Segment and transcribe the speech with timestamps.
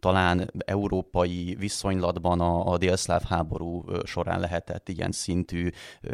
[0.00, 5.68] talán európai viszonylatban a, a délszláv háború során lehetett ilyen szintű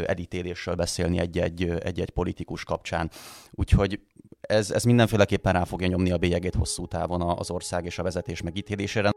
[0.06, 3.10] edítéléssel beszélni egy-egy, egy-egy politikus kapcsán.
[3.50, 4.00] Úgyhogy
[4.40, 8.42] ez, ez mindenféleképpen rá fogja nyomni a bélyegét hosszú távon az ország és a vezetés
[8.42, 9.10] megítélésére.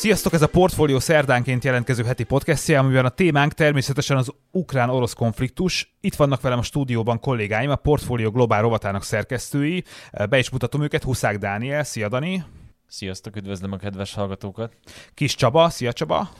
[0.00, 5.96] Sziasztok, ez a Portfólió szerdánként jelentkező heti podcastja, amiben a témánk természetesen az ukrán-orosz konfliktus.
[6.00, 9.84] Itt vannak velem a stúdióban kollégáim, a Portfólió Globál rovatának szerkesztői.
[10.28, 12.44] Be is mutatom őket, Huszák Dániel, szia Dani!
[12.86, 14.76] Sziasztok, üdvözlöm a kedves hallgatókat!
[15.14, 16.30] Kis Csaba, szia Csaba!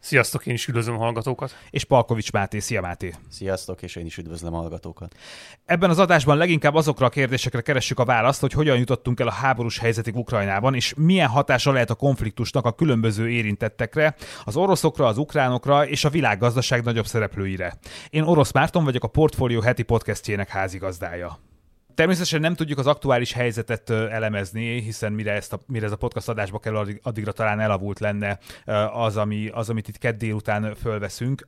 [0.00, 1.56] Sziasztok, én is üdvözlöm a hallgatókat.
[1.70, 3.14] És Palkovics Máté, szia Máté.
[3.30, 5.14] Sziasztok, és én is üdvözlöm a hallgatókat.
[5.64, 9.32] Ebben az adásban leginkább azokra a kérdésekre keressük a választ, hogy hogyan jutottunk el a
[9.32, 14.14] háborús helyzetig Ukrajnában, és milyen hatása lehet a konfliktusnak a különböző érintettekre,
[14.44, 17.78] az oroszokra, az ukránokra és a világgazdaság nagyobb szereplőire.
[18.10, 21.49] Én Orosz Márton vagyok, a Portfólió heti podcastjének házigazdája.
[21.94, 26.28] Természetesen nem tudjuk az aktuális helyzetet elemezni, hiszen mire, ezt a, mire ez a podcast
[26.28, 28.38] adásba addig, addigra talán elavult lenne
[28.92, 31.46] az, ami, az amit itt kedd délután fölveszünk.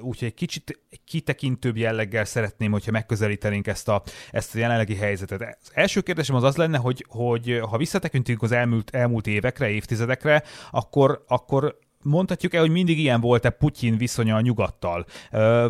[0.00, 5.58] Úgyhogy egy kicsit kitekintőbb jelleggel szeretném, hogyha megközelítenénk ezt a, ezt a jelenlegi helyzetet.
[5.62, 10.42] Az első kérdésem az az lenne, hogy, hogy ha visszatekintünk az elmúlt, elmúlt évekre, évtizedekre,
[10.70, 15.06] akkor, akkor mondhatjuk-e, hogy mindig ilyen volt-e Putyin viszonya a nyugattal?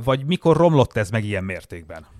[0.05, 2.16] Vagy mikor romlott ez meg ilyen mértékben?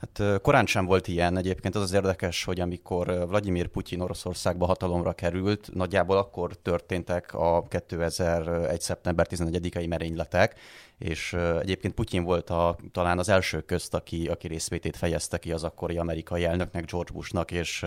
[0.00, 1.36] Hát korán sem volt ilyen.
[1.36, 7.62] Egyébként az az érdekes, hogy amikor Vladimir Putyin Oroszországba hatalomra került, nagyjából akkor történtek a
[7.68, 8.80] 2001.
[8.80, 10.58] szeptember 11-i merényletek,
[10.98, 15.64] és egyébként Putyin volt a, talán az első közt, aki, aki részvétét fejezte ki az
[15.64, 17.84] akkori amerikai elnöknek, George Bushnak, és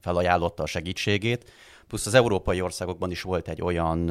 [0.00, 1.50] felajánlotta a segítségét.
[1.88, 4.10] Plusz az európai országokban is volt egy olyan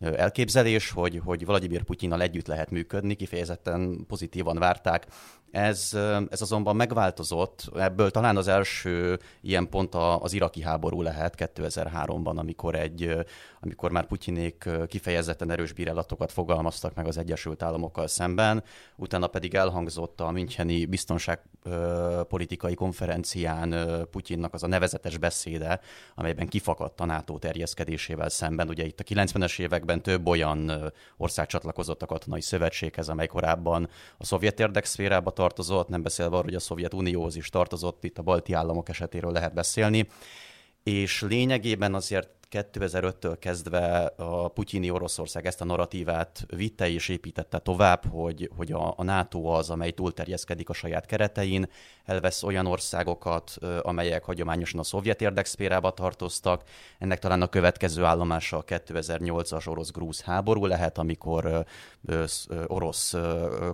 [0.00, 5.06] elképzelés, hogy, hogy Vladimir Putyinnal együtt lehet működni, kifejezetten pozitívan várták
[5.52, 5.90] ez,
[6.30, 12.74] ez azonban megváltozott, ebből talán az első ilyen pont az iraki háború lehet 2003-ban, amikor,
[12.74, 13.16] egy,
[13.60, 18.62] amikor már Putyinék kifejezetten erős bírálatokat fogalmaztak meg az Egyesült Államokkal szemben,
[18.96, 23.74] utána pedig elhangzott a Müncheni biztonságpolitikai konferencián
[24.10, 25.80] Putyinnak az a nevezetes beszéde,
[26.14, 28.68] amelyben kifakadt a NATO terjeszkedésével szemben.
[28.68, 33.88] Ugye itt a 90-es években több olyan ország csatlakozott a katonai szövetséghez, amely korábban
[34.18, 38.52] a szovjet érdekszférába tartozott, nem beszélve arról, hogy a Szovjetunióhoz is tartozott, itt a balti
[38.52, 40.08] államok esetéről lehet beszélni,
[40.82, 48.04] és lényegében azért 2005-től kezdve a putyini Oroszország ezt a narratívát vitte és építette tovább,
[48.10, 51.68] hogy, hogy a, a NATO az, amely túlterjeszkedik a saját keretein,
[52.04, 56.62] elvesz olyan országokat, amelyek hagyományosan a szovjet érdekszférába tartoztak.
[56.98, 61.64] Ennek talán a következő állomása a 2008-as orosz-grúz háború lehet, amikor
[62.66, 63.14] orosz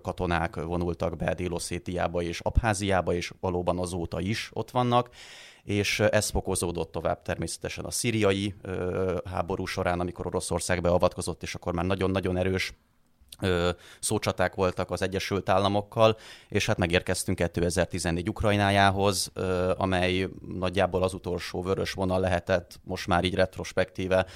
[0.02, 5.10] katonák vonultak be Délosszétiába és Abháziába, és valóban azóta is ott vannak
[5.68, 8.54] és ez fokozódott tovább természetesen a szíriai
[9.24, 12.74] háború során, amikor Oroszország beavatkozott, és akkor már nagyon-nagyon erős
[14.00, 16.16] szócsaták voltak az Egyesült Államokkal,
[16.48, 19.32] és hát megérkeztünk 2014 Ukrajnájához,
[19.76, 20.28] amely
[20.58, 24.26] nagyjából az utolsó vörös vonal lehetett, most már így retrospektíve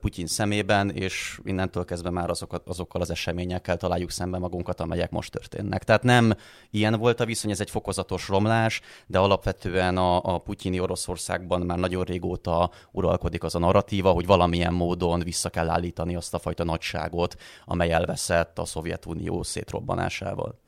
[0.00, 5.30] Putyin szemében, és innentől kezdve már azokat, azokkal az eseményekkel találjuk szembe magunkat, amelyek most
[5.30, 5.84] történnek.
[5.84, 6.34] Tehát nem
[6.70, 11.78] ilyen volt a viszony, ez egy fokozatos romlás, de alapvetően a, a putyini Oroszországban már
[11.78, 16.64] nagyon régóta uralkodik az a narratíva, hogy valamilyen módon vissza kell állítani azt a fajta
[16.64, 20.62] nagyságot, amely elveszett a Szovjetunió szétrobbanásával.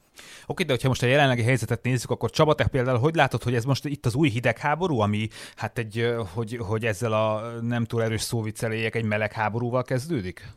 [0.47, 3.55] Oké, de hogyha most a jelenlegi helyzetet nézzük, akkor Csaba, te például hogy látod, hogy
[3.55, 8.03] ez most itt az új hidegháború, ami hát egy, hogy, hogy ezzel a nem túl
[8.03, 10.49] erős szóvicceléjek egy meleg háborúval kezdődik?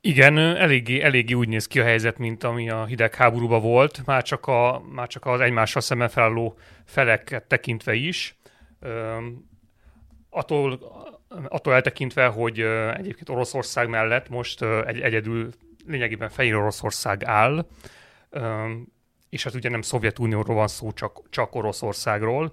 [0.00, 4.46] Igen, eléggé, eléggé úgy néz ki a helyzet, mint ami a hidegháborúban volt, már csak,
[4.46, 8.38] a, már csak az egymással szemben felálló feleket tekintve is.
[10.30, 10.78] attól,
[11.48, 12.60] attól eltekintve, hogy
[12.96, 15.50] egyébként Oroszország mellett most egy, egyedül
[15.86, 17.66] lényegében Fehér Oroszország áll,
[19.28, 22.52] és hát ugye nem Szovjetunióról van szó, csak, csak Oroszországról.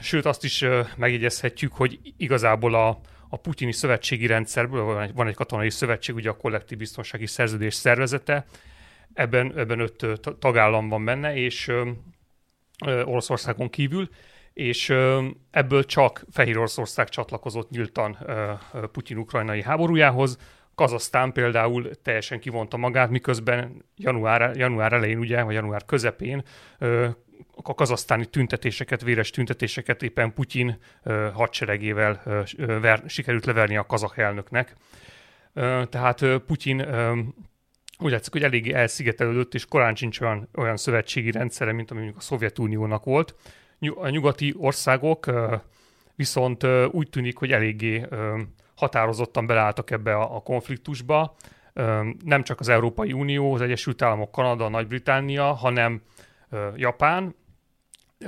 [0.00, 0.64] Sőt, azt is
[0.96, 6.78] megjegyezhetjük, hogy igazából a, a putyini szövetségi rendszerből van egy katonai szövetség, ugye a kollektív
[6.78, 8.46] biztonsági szerződés szervezete,
[9.12, 10.06] ebben, ebben öt
[10.38, 11.72] tagállam van benne, és
[12.84, 14.08] Oroszországon kívül,
[14.54, 14.94] és
[15.50, 18.18] ebből csak Fehér Oroszország csatlakozott nyíltan
[18.92, 20.38] Putyin ukrajnai háborújához,
[20.74, 26.42] Kazasztán például teljesen kivonta magát, miközben január, január elején, ugye, vagy január közepén
[27.62, 30.78] a kazasztáni tüntetéseket, véres tüntetéseket éppen Putyin
[31.32, 34.76] hadseregével ver, sikerült leverni a kazak elnöknek.
[35.88, 36.86] Tehát Putyin
[37.98, 42.20] úgy látszik, hogy eléggé elszigetelődött, és korán sincs olyan, olyan szövetségi rendszere, mint ami a
[42.20, 43.34] Szovjetuniónak volt.
[43.88, 45.30] A nyugati országok
[46.16, 48.06] viszont úgy tűnik, hogy eléggé
[48.74, 51.36] határozottan beleálltak ebbe a, konfliktusba.
[52.24, 56.02] Nem csak az Európai Unió, az Egyesült Államok, Kanada, Nagy-Britannia, hanem
[56.74, 57.34] Japán,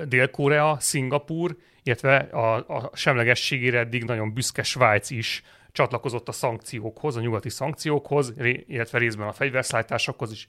[0.05, 5.43] Dél-Korea, Szingapur, illetve a, a semlegességére eddig nagyon büszke Svájc is
[5.73, 8.33] csatlakozott a szankciókhoz, a nyugati szankciókhoz,
[8.67, 10.47] illetve részben a fegyverszállításokhoz is,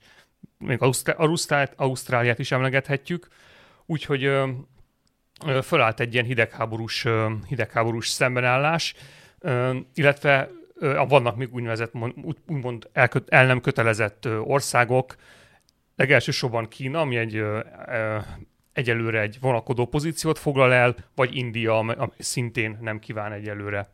[0.58, 0.82] még
[1.16, 3.28] Ausztráliát, Ausztráliát is emlegethetjük.
[3.86, 4.30] Úgyhogy
[5.62, 7.06] fölállt egy ilyen hidegháborús,
[7.46, 8.94] hidegháborús szembenállás,
[9.94, 10.50] illetve
[11.08, 11.92] vannak még úgynevezett,
[12.46, 15.16] úgymond el, nem kötelezett országok,
[15.96, 17.44] legelsősorban Kína, ami egy
[18.72, 23.88] egyelőre egy vonakodó pozíciót foglal el, vagy India, ami szintén nem kíván egyelőre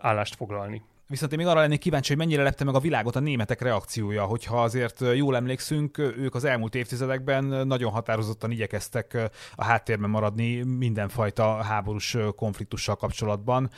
[0.00, 0.82] állást foglalni.
[1.12, 4.24] Viszont én még arra lennék kíváncsi, hogy mennyire lepte meg a világot a németek reakciója,
[4.24, 11.62] hogyha azért jól emlékszünk, ők az elmúlt évtizedekben nagyon határozottan igyekeztek a háttérben maradni mindenfajta
[11.62, 13.70] háborús konfliktussal kapcsolatban.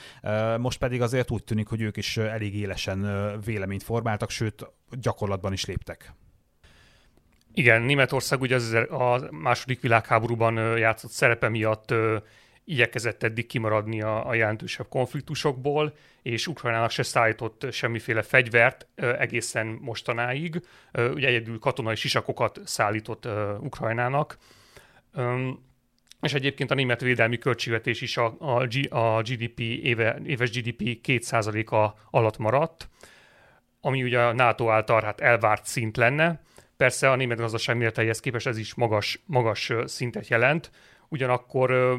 [0.58, 3.00] Most pedig azért úgy tűnik, hogy ők is elég élesen
[3.44, 6.14] véleményt formáltak, sőt gyakorlatban is léptek.
[7.52, 11.94] Igen, Németország ugye az a második világháborúban játszott szerepe miatt
[12.64, 20.60] igyekezett eddig kimaradni a, a jelentősebb konfliktusokból, és Ukrajnának se szállított semmiféle fegyvert egészen mostanáig.
[20.92, 23.28] Ugye egyedül katonai sisakokat szállított
[23.60, 24.36] Ukrajnának.
[26.20, 32.00] És egyébként a német védelmi költségvetés is a, a, a GDP éve, éves GDP 2%-a
[32.10, 32.88] alatt maradt,
[33.80, 36.42] ami ugye a NATO által hát elvárt szint lenne.
[36.76, 40.70] Persze a német gazdaság méreteihez képest ez is magas, magas szintet jelent,
[41.08, 41.96] ugyanakkor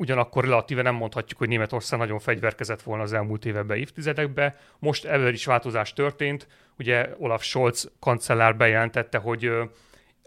[0.00, 4.54] ugyanakkor relatíve nem mondhatjuk, hogy Németország nagyon fegyverkezett volna az elmúlt években, évtizedekben.
[4.78, 6.46] Most ebben is változás történt.
[6.78, 9.50] Ugye Olaf Scholz kancellár bejelentette, hogy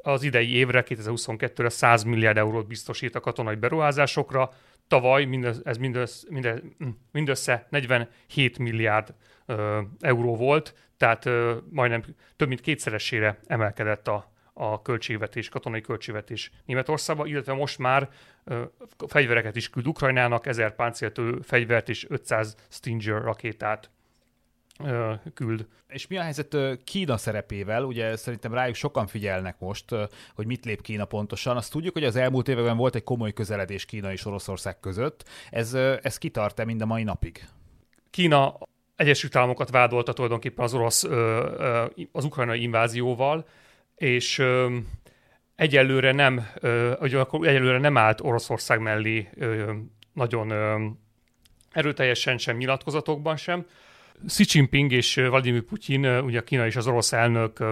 [0.01, 4.51] az idei évre, 2022-re 100 milliárd eurót biztosít a katonai beruházásokra.
[4.87, 5.27] Tavaly
[5.63, 6.61] ez mindössze, mindössze,
[7.11, 9.13] mindössze 47 milliárd
[9.99, 11.29] euró volt, tehát
[11.69, 12.03] majdnem
[12.35, 18.09] több mint kétszeresére emelkedett a, a költségvetés, katonai költségvetés Németországba, illetve most már
[18.43, 18.63] ö,
[19.07, 23.89] fegyvereket is küld Ukrajnának, 1000 páncéltő fegyvert és 500 Stinger rakétát
[24.83, 25.67] ö, küld.
[25.87, 27.83] És mi a helyzet Kína szerepével?
[27.83, 29.95] Ugye szerintem rájuk sokan figyelnek most,
[30.35, 31.57] hogy mit lép Kína pontosan.
[31.57, 35.23] Azt tudjuk, hogy az elmúlt években volt egy komoly közeledés Kína és Oroszország között.
[35.49, 37.47] Ez, ez kitart-e mind a mai napig?
[38.09, 38.57] Kína
[38.95, 41.03] Egyesült Államokat vádolta tulajdonképpen az orosz,
[42.11, 43.45] az ukrajnai invázióval,
[43.95, 44.77] és ö,
[45.55, 49.73] egyelőre nem, ö, akkor egyelőre nem állt Oroszország mellé ö,
[50.13, 50.85] nagyon ö,
[51.71, 53.65] erőteljesen sem nyilatkozatokban sem.
[54.27, 57.63] Xi Jinping és Vladimir Putyin, ugye Kína és az orosz elnök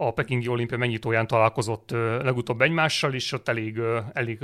[0.00, 1.90] a Pekingi olimpia megnyitóján találkozott
[2.22, 3.80] legutóbb egymással, és ott elég,
[4.12, 4.38] elég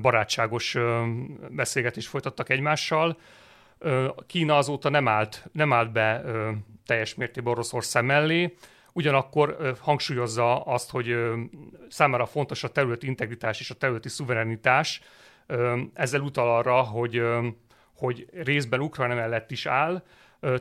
[0.00, 0.76] barátságos
[1.50, 3.18] beszélgetést folytattak egymással.
[4.26, 6.24] Kína azóta nem állt, nem állt be
[6.86, 8.54] teljes mértékben Oroszország mellé,
[8.92, 11.16] ugyanakkor hangsúlyozza azt, hogy
[11.88, 15.00] számára fontos a területi integritás és a területi szuverenitás.
[15.94, 17.22] Ezzel utal arra, hogy,
[17.96, 20.02] hogy részben Ukrajna mellett is áll,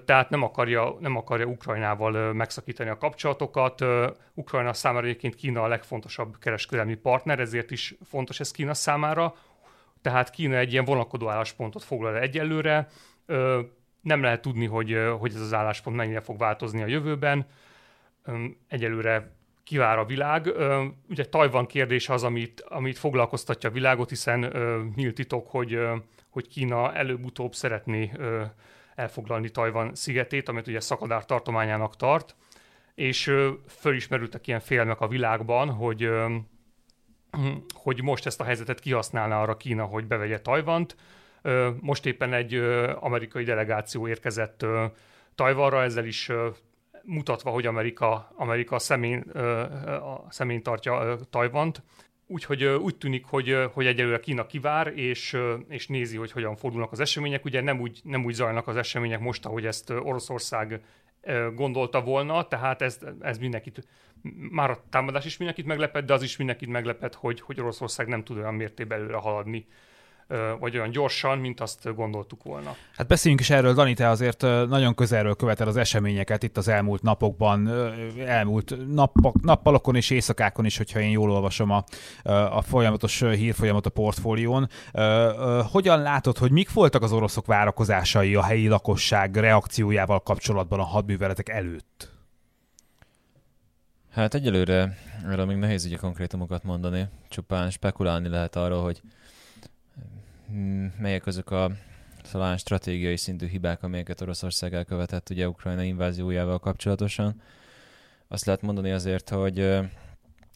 [0.05, 3.85] tehát nem akarja, nem akarja Ukrajnával megszakítani a kapcsolatokat.
[4.33, 9.35] Ukrajna számára egyébként Kína a legfontosabb kereskedelmi partner, ezért is fontos ez Kína számára.
[10.01, 12.87] Tehát Kína egy ilyen vonakodó álláspontot foglal egyelőre.
[14.01, 17.45] Nem lehet tudni, hogy, hogy ez az álláspont mennyire fog változni a jövőben
[18.67, 19.31] egyelőre
[19.63, 20.53] kivár a világ.
[21.09, 24.53] Ugye Tajvan kérdése az, amit, amit foglalkoztatja a világot, hiszen
[24.95, 25.79] nyílt titok, hogy,
[26.29, 28.11] hogy Kína előbb-utóbb szeretné
[28.95, 32.35] elfoglalni Tajvan szigetét, amit ugye szakadár tartományának tart,
[32.95, 33.33] és
[33.67, 36.09] fölismerültek ilyen félmek a világban, hogy,
[37.73, 40.95] hogy most ezt a helyzetet kihasználná arra Kína, hogy bevegye Tajvant.
[41.79, 42.55] Most éppen egy
[42.99, 44.65] amerikai delegáció érkezett
[45.35, 46.29] Tajvanra, ezzel is
[47.03, 49.19] mutatva, hogy Amerika, Amerika szemén,
[50.01, 51.83] a szemén tartja Tajvant.
[52.27, 56.99] Úgyhogy úgy tűnik, hogy, hogy egyelőre Kína kivár, és, és nézi, hogy hogyan fordulnak az
[56.99, 57.45] események.
[57.45, 60.81] Ugye nem úgy, nem úgy zajlanak az események most, ahogy ezt Oroszország
[61.55, 63.87] gondolta volna, tehát ez, ez mindenkit,
[64.51, 68.23] már a támadás is mindenkit meglepett, de az is mindenkit meglepett, hogy, hogy Oroszország nem
[68.23, 69.67] tud olyan mértékben előre haladni
[70.59, 72.75] vagy olyan gyorsan, mint azt gondoltuk volna.
[72.95, 77.01] Hát beszéljünk is erről, Dani, te azért nagyon közelről követed az eseményeket itt az elmúlt
[77.01, 77.69] napokban,
[78.25, 81.83] elmúlt nappal, nappalokon és éjszakákon is, hogyha én jól olvasom a,
[82.57, 84.69] a folyamatos hírfolyamat a portfólión.
[85.71, 91.49] Hogyan látod, hogy mik voltak az oroszok várakozásai a helyi lakosság reakciójával kapcsolatban a hadműveletek
[91.49, 92.11] előtt?
[94.11, 94.97] Hát egyelőre
[95.29, 99.01] erről még nehéz ugye konkrétumokat mondani, csupán spekulálni lehet arról, hogy
[100.97, 101.71] melyek azok a
[102.31, 107.41] talán stratégiai szintű hibák, amelyeket Oroszország elkövetett ugye Ukrajna inváziójával kapcsolatosan.
[108.27, 109.59] Azt lehet mondani azért, hogy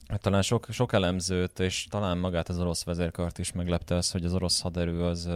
[0.07, 4.25] hát talán sok, sok elemzőt, és talán magát az orosz vezérkart is meglepte az, hogy
[4.25, 5.29] az orosz haderő az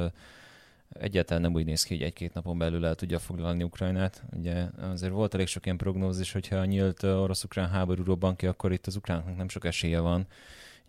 [0.93, 4.23] egyáltalán nem úgy néz ki, hogy egy-két napon belül el tudja foglalni Ukrajnát.
[4.35, 8.71] Ugye azért volt elég sok ilyen prognózis, hogyha a nyílt orosz-ukrán háború robban ki, akkor
[8.71, 10.27] itt az ukránoknak nem sok esélye van.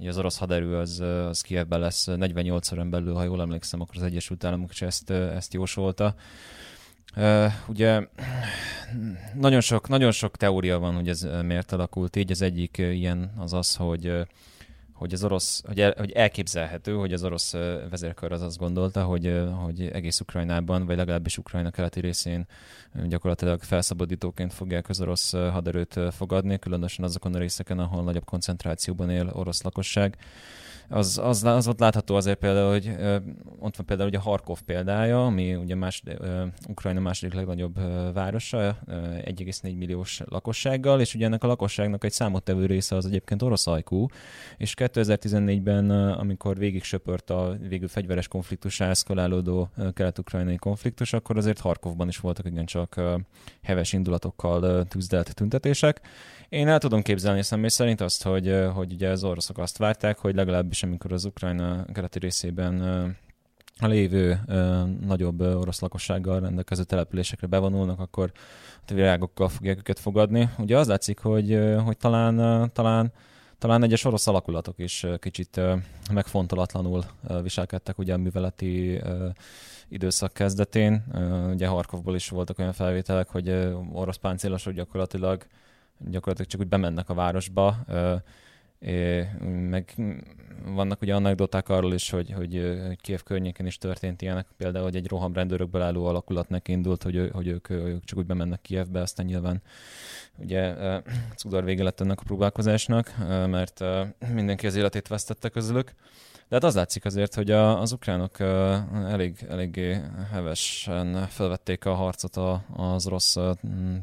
[0.07, 4.03] Az orosz haderő az, az Kievben lesz 48 órán belül, ha jól emlékszem, akkor az
[4.03, 6.15] Egyesült Államok is ezt, ezt jósolta.
[7.17, 8.07] Uh, ugye
[9.35, 12.31] nagyon sok, nagyon sok teória van, hogy ez miért alakult így.
[12.31, 14.13] Az egyik ilyen az az, hogy
[15.01, 17.53] hogy az orosz, hogy, el, hogy elképzelhető, hogy az orosz
[17.91, 22.47] vezérkör az azt gondolta, hogy, hogy egész Ukrajnában, vagy legalábbis Ukrajna keleti részén
[23.05, 29.31] gyakorlatilag felszabadítóként fogják az orosz haderőt fogadni, különösen azokon a részeken, ahol nagyobb koncentrációban él
[29.33, 30.17] orosz lakosság
[30.91, 32.91] az, az, az ott látható azért például, hogy
[33.59, 36.03] ott van például ugye Harkov példája, ami ugye más,
[36.69, 37.79] Ukrajna második legnagyobb
[38.13, 43.67] városa, 1,4 milliós lakossággal, és ugye ennek a lakosságnak egy számottevő része az egyébként orosz
[43.67, 44.07] ajkú,
[44.57, 52.09] és 2014-ben, amikor végig söpört a végül fegyveres konfliktus eszkalálódó kelet-ukrajnai konfliktus, akkor azért Harkovban
[52.09, 53.01] is voltak igencsak
[53.63, 56.01] heves indulatokkal tűzdelt tüntetések,
[56.51, 60.35] én el tudom képzelni személy szerint azt, hogy, hogy ugye az oroszok azt várták, hogy
[60.35, 62.81] legalábbis amikor az Ukrajna keleti részében
[63.79, 64.41] a lévő
[65.07, 68.33] nagyobb ö, orosz lakossággal rendelkező településekre bevonulnak, akkor
[68.89, 70.49] a virágokkal fogják őket fogadni.
[70.59, 73.13] Ugye az látszik, hogy, hogy talán, talán
[73.59, 75.61] talán egyes orosz alakulatok is kicsit
[76.13, 77.05] megfontolatlanul
[77.43, 79.01] viselkedtek ugye a műveleti
[79.89, 81.05] időszak kezdetén.
[81.53, 85.47] Ugye Harkovból is voltak olyan felvételek, hogy orosz páncélosok gyakorlatilag
[86.05, 87.77] gyakorlatilag csak úgy bemennek a városba,
[89.43, 89.95] meg
[90.65, 95.09] vannak ugye anekdoták arról is, hogy, hogy, Kiev környéken is történt ilyenek, például, hogy egy
[95.09, 99.63] rohamrendőrökből álló alakulat indult, hogy, hogy ők, ők csak úgy bemennek Kievbe, aztán nyilván
[100.39, 100.75] ugye
[101.37, 103.85] cudar vége lett ennek a próbálkozásnak, mert
[104.35, 105.95] mindenki az életét vesztette közülük.
[106.51, 108.41] De hát az látszik azért, hogy a, az ukránok
[109.09, 110.01] elég, eléggé
[110.33, 113.37] hevesen felvették a harcot a, az rossz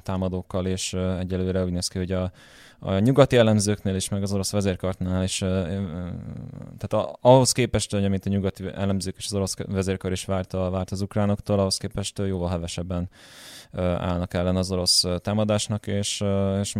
[0.04, 2.32] támadókkal, és egyelőre úgy néz ki, hogy a,
[2.80, 8.26] a nyugati elemzőknél is, meg az orosz vezérkartnál is, tehát a, ahhoz képest, hogy amit
[8.26, 12.20] a nyugati elemzők és az orosz vezérkar is várt, a, várt az ukránoktól, ahhoz képest
[12.20, 13.10] jóval hevesebben
[13.74, 16.24] állnak ellen az orosz támadásnak, és,
[16.60, 16.76] és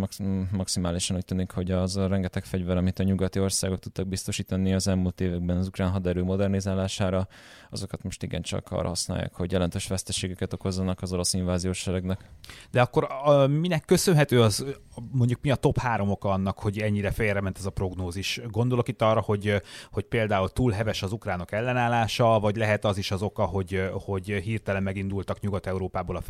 [0.50, 4.88] maximálisan úgy tűnik, hogy az a rengeteg fegyver, amit a nyugati országok tudtak biztosítani az
[4.88, 7.28] elmúlt években az ukrán haderő modernizálására,
[7.70, 12.20] azokat most igencsak arra használják, hogy jelentős veszteségeket okozzanak az orosz inváziós seregnek.
[12.70, 14.64] De akkor a, minek köszönhető az,
[15.12, 18.40] mondjuk mi a top három oka annak, hogy ennyire félrement ez a prognózis?
[18.50, 23.10] Gondolok itt arra, hogy, hogy például túl heves az ukránok ellenállása, vagy lehet az is
[23.10, 26.20] az oka, hogy, hogy hirtelen megindultak Nyugat-Európából a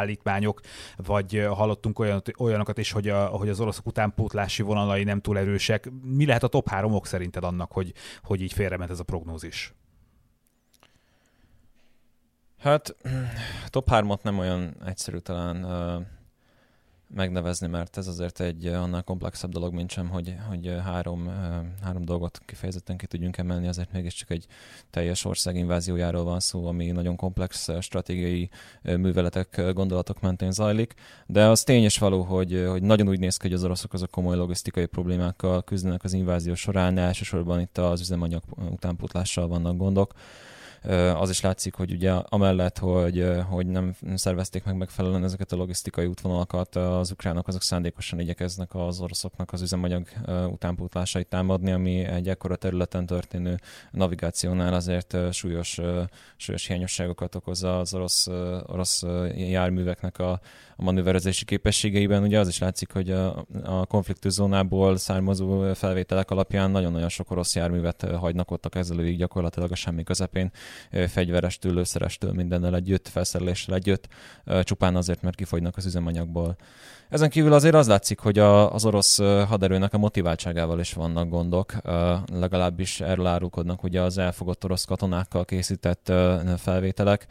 [0.00, 0.60] fegyverszállítmányok,
[0.96, 5.90] vagy hallottunk olyan, olyanokat is, hogy, a, hogy az oroszok utánpótlási vonalai nem túl erősek.
[6.02, 7.92] Mi lehet a top három ok szerinted annak, hogy,
[8.22, 9.74] hogy így félrement ez a prognózis?
[12.58, 12.96] Hát
[13.70, 15.64] top 3-ot nem olyan egyszerű talán
[17.14, 21.34] megnevezni, mert ez azért egy annál komplexebb dolog, mint sem, hogy, hogy három, uh,
[21.82, 24.46] három dolgot kifejezetten ki tudjunk emelni, azért mégiscsak egy
[24.90, 28.50] teljes ország inváziójáról van szó, ami nagyon komplex stratégiai
[28.82, 30.94] műveletek, gondolatok mentén zajlik,
[31.26, 34.36] de az tényes való, hogy, hogy nagyon úgy néz ki, hogy az oroszok azok komoly
[34.36, 40.14] logisztikai problémákkal küzdenek az invázió során, elsősorban itt az üzemanyag utánpótlással vannak gondok
[41.16, 46.06] az is látszik, hogy ugye amellett, hogy, hogy nem szervezték meg megfelelően ezeket a logisztikai
[46.06, 50.06] útvonalakat, az ukránok azok szándékosan igyekeznek az oroszoknak az üzemanyag
[50.48, 53.58] utánpótlásait támadni, ami egy ekkora területen történő
[53.90, 55.80] navigációnál azért súlyos,
[56.36, 58.26] súlyos hiányosságokat okoz az orosz,
[58.66, 59.02] orosz
[59.36, 60.30] járműveknek a,
[60.76, 62.22] a manőverezési képességeiben.
[62.22, 67.54] Ugye az is látszik, hogy a, a konfliktus zónából származó felvételek alapján nagyon-nagyon sok orosz
[67.56, 70.50] járművet hagynak ott a kezelőig gyakorlatilag a semmi közepén
[71.08, 74.08] fegyverestől, lőszerestől, mindennel együtt, felszereléssel együtt,
[74.62, 76.56] csupán azért, mert kifogynak az üzemanyagból.
[77.08, 81.74] Ezen kívül azért az látszik, hogy a, az orosz haderőnek a motiváltságával is vannak gondok,
[82.32, 86.12] legalábbis erről árulkodnak ugye az elfogott orosz katonákkal készített
[86.56, 87.26] felvételek.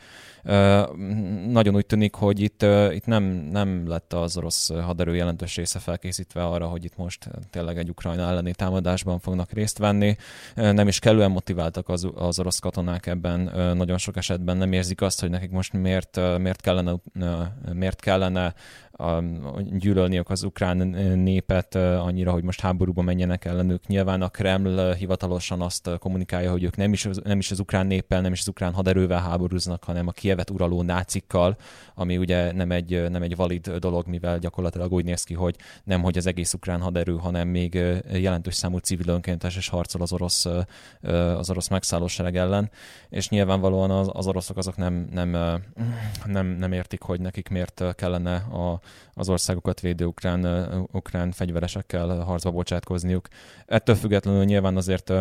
[1.47, 6.43] Nagyon úgy tűnik, hogy itt, itt nem, nem lett az orosz haderő jelentős része felkészítve
[6.45, 10.15] arra, hogy itt most tényleg egy Ukrajna elleni támadásban fognak részt venni.
[10.55, 13.28] Nem is kellően motiváltak az, az orosz katonák ebben,
[13.73, 16.95] nagyon sok esetben nem érzik azt, hogy nekik most miért, miért kellene,
[17.73, 18.53] miért kellene
[18.99, 19.23] a,
[19.71, 20.77] gyűlölniük az ukrán
[21.17, 23.87] népet annyira, hogy most háborúba menjenek ellenük.
[23.87, 28.21] Nyilván a Kreml hivatalosan azt kommunikálja, hogy ők nem is, nem is az ukrán néppel,
[28.21, 31.57] nem is az ukrán haderővel háborúznak, hanem a Kievet uraló nácikkal,
[31.95, 36.01] ami ugye nem egy, nem egy valid dolog, mivel gyakorlatilag úgy néz ki, hogy nem
[36.01, 37.73] hogy az egész ukrán haderő, hanem még
[38.13, 40.45] jelentős számú civil önkéntes és harcol az orosz,
[41.37, 42.71] az orosz megszállósereg ellen,
[43.09, 45.29] és nyilvánvalóan az, az oroszok azok nem, nem,
[46.25, 48.79] nem, nem értik, hogy nekik miért kellene a,
[49.13, 53.27] az országokat védő ukrán, ukrán fegyveresekkel harcba bocsátkozniuk.
[53.65, 55.13] Ettől függetlenül nyilván azért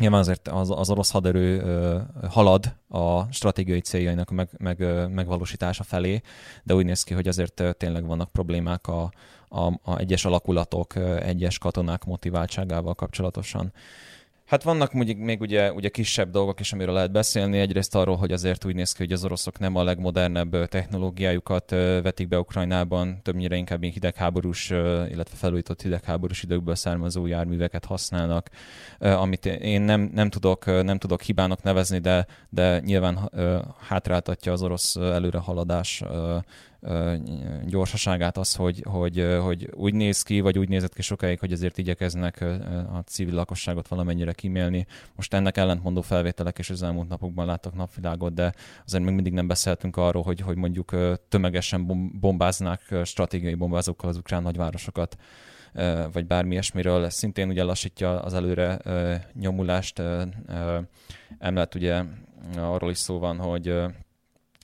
[0.00, 5.82] Nyilván azért az, az orosz haderő ö, halad a stratégiai céljainak meg, meg, ö, megvalósítása
[5.82, 6.20] felé,
[6.62, 9.12] de úgy néz ki, hogy azért ö, tényleg vannak problémák a,
[9.48, 13.72] a, a egyes alakulatok, egyes katonák motiváltságával kapcsolatosan.
[14.50, 17.58] Hát vannak mondjuk még ugye, ugye kisebb dolgok is, amiről lehet beszélni.
[17.58, 21.70] Egyrészt arról, hogy azért úgy néz ki, hogy az oroszok nem a legmodernebb technológiájukat
[22.02, 28.48] vetik be Ukrajnában, többnyire inkább hidegháborús, illetve felújított hidegháborús időkből származó járműveket használnak,
[28.98, 33.30] amit én nem, nem, tudok, nem tudok hibának nevezni, de, de nyilván
[33.88, 36.02] hátráltatja az orosz előrehaladás
[37.66, 41.78] gyorsaságát az, hogy, hogy, hogy úgy néz ki, vagy úgy nézett ki sokáig, hogy azért
[41.78, 42.40] igyekeznek
[42.92, 44.86] a civil lakosságot valamennyire kimélni.
[45.16, 49.46] Most ennek ellentmondó felvételek is az elmúlt napokban láttak napvilágot, de azért még mindig nem
[49.46, 50.96] beszéltünk arról, hogy, hogy mondjuk
[51.28, 55.16] tömegesen bombáznák stratégiai bombázókkal az ukrán nagyvárosokat
[56.12, 58.78] vagy bármi ilyesmiről, szintén ugye lassítja az előre
[59.34, 60.02] nyomulást.
[61.38, 62.02] Emellett ugye
[62.56, 63.74] arról is szó van, hogy,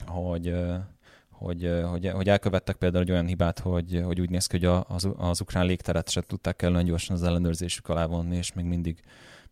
[0.05, 0.55] hogy
[1.37, 5.09] hogy, hogy, hogy elkövettek például egy olyan hibát, hogy, hogy úgy néz ki, hogy az,
[5.17, 8.99] az ukrán légteret se tudták kellően gyorsan az ellenőrzésük alá vonni, és még mindig,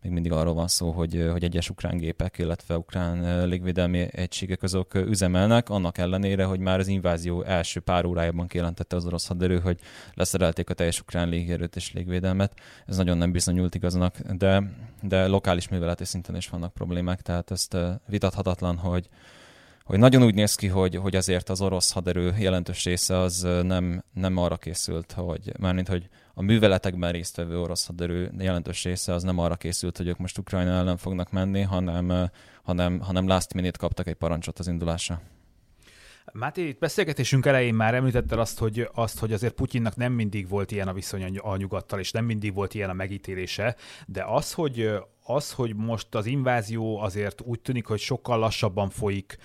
[0.02, 4.94] még mindig arról van szó, hogy, hogy egyes ukrán gépek, illetve ukrán légvédelmi egységek azok
[4.94, 9.80] üzemelnek, annak ellenére, hogy már az invázió első pár órájában kijelentette az orosz haderő, hogy
[10.14, 12.60] leszerelték a teljes ukrán légierőt és légvédelmet.
[12.86, 14.62] Ez nagyon nem bizonyult igaznak, de,
[15.02, 19.08] de lokális műveleti szinten is vannak problémák, tehát ezt vitathatatlan, hogy,
[19.86, 24.02] hogy nagyon úgy néz ki, hogy, hogy azért az orosz haderő jelentős része az nem,
[24.12, 29.38] nem arra készült, hogy mármint, hogy a műveletekben résztvevő orosz haderő jelentős része az nem
[29.38, 32.30] arra készült, hogy ők most Ukrajna ellen fognak menni, hanem,
[32.62, 35.20] hanem, hanem last minute kaptak egy parancsot az indulásra.
[36.32, 40.70] Máté, itt beszélgetésünk elején már említetted azt, hogy, azt, hogy azért Putyinnak nem mindig volt
[40.70, 44.90] ilyen a viszony a nyugattal, és nem mindig volt ilyen a megítélése, de az, hogy
[45.22, 49.36] az, hogy most az invázió azért úgy tűnik, hogy sokkal lassabban folyik,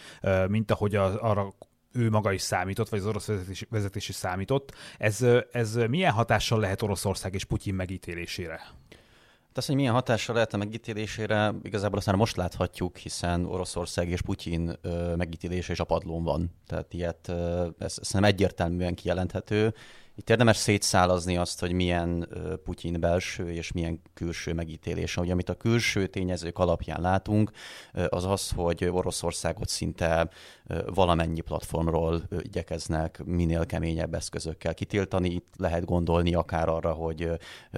[0.47, 1.53] mint ahogy az, arra
[1.93, 6.59] ő maga is számított, vagy az orosz vezetés, vezetés is számított, ez, ez milyen hatással
[6.59, 8.61] lehet Oroszország és Putyin megítélésére?
[9.51, 14.21] Hát azt, hogy milyen hatással lehet a megítélésére, igazából aztán most láthatjuk, hiszen Oroszország és
[14.21, 14.77] Putyin
[15.15, 16.51] megítélése is a padlón van.
[16.67, 17.29] Tehát ilyet,
[17.79, 19.73] ez, ez nem egyértelműen kijelenthető.
[20.15, 22.27] Itt érdemes szétszálazni azt, hogy milyen
[22.63, 25.21] Putyin belső és milyen külső megítélése.
[25.21, 27.51] Ugye, amit a külső tényezők alapján látunk,
[28.09, 30.29] az az, hogy Oroszországot szinte
[30.85, 35.29] valamennyi platformról igyekeznek minél keményebb eszközökkel kitiltani.
[35.29, 37.29] Itt lehet gondolni akár arra, hogy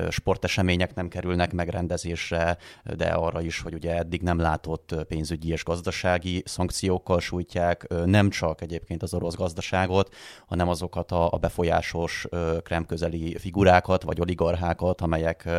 [0.10, 2.58] sportesemények nem kerülnek megrendezésre,
[2.98, 8.62] de arra is, hogy ugye eddig nem látott pénzügyi és gazdasági szankciókkal sújtják nem csak
[8.62, 10.16] egyébként az orosz gazdaságot,
[10.48, 12.23] hanem azokat a befolyásos
[12.64, 15.50] krem közeli figurákat, vagy oligarchákat, amelyek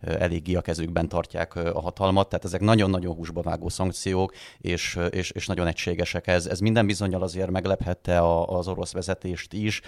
[0.00, 2.28] eléggé a kezükben tartják a hatalmat.
[2.28, 6.26] Tehát ezek nagyon-nagyon húsba vágó szankciók, és, és, és nagyon egységesek.
[6.26, 9.80] Ez, ez minden bizonyal azért meglephette a, az orosz vezetést is,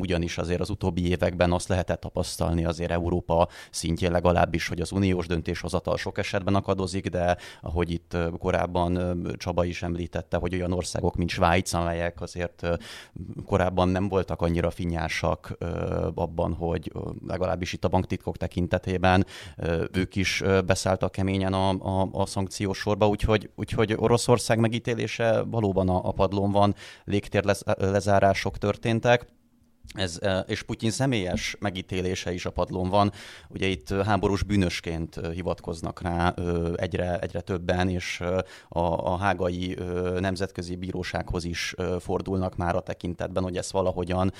[0.00, 5.26] ugyanis azért az utóbbi években azt lehetett tapasztalni azért Európa szintjén legalábbis, hogy az uniós
[5.26, 11.30] döntéshozatal sok esetben akadozik, de ahogy itt korábban Csaba is említette, hogy olyan országok, mint
[11.30, 12.66] Svájc, amelyek azért
[13.46, 15.58] korábban nem voltak annyira finnyásak
[16.14, 16.92] abban, hogy
[17.26, 19.26] legalábbis itt a banktitkok tekintetében
[19.92, 26.08] ők is beszálltak keményen a, a, a szankciós sorba, úgyhogy, úgyhogy Oroszország megítélése valóban a,
[26.08, 27.44] a padlón van, légtér
[27.78, 29.26] lezárások történtek.
[29.92, 33.12] Ez, és Putyin személyes megítélése is a padlón van.
[33.48, 36.34] Ugye itt háborús bűnösként hivatkoznak rá
[36.76, 38.20] egyre, egyre többen, és
[38.68, 38.78] a,
[39.12, 39.78] a hágai
[40.18, 44.32] nemzetközi bírósághoz is fordulnak már a tekintetben, hogy ezt valahogyan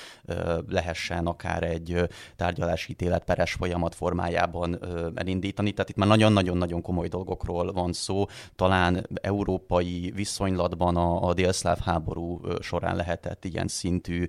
[0.69, 4.79] lehessen akár egy tárgyalási ítélet peres folyamat formájában
[5.15, 5.73] elindítani.
[5.73, 8.27] Tehát itt már nagyon-nagyon-nagyon komoly dolgokról van szó.
[8.57, 14.27] Talán európai viszonylatban a, a délszláv háború során lehetett ilyen szintű